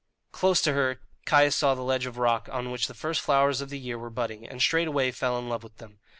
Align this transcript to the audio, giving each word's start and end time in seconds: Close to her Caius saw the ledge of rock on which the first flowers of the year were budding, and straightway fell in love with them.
Close 0.31 0.61
to 0.61 0.73
her 0.73 0.99
Caius 1.27 1.55
saw 1.55 1.75
the 1.75 1.83
ledge 1.83 2.07
of 2.07 2.17
rock 2.17 2.49
on 2.51 2.71
which 2.71 2.87
the 2.87 2.95
first 2.95 3.21
flowers 3.21 3.61
of 3.61 3.69
the 3.69 3.77
year 3.77 3.99
were 3.99 4.09
budding, 4.09 4.47
and 4.49 4.59
straightway 4.59 5.11
fell 5.11 5.37
in 5.37 5.47
love 5.47 5.61
with 5.61 5.77
them. 5.77 5.99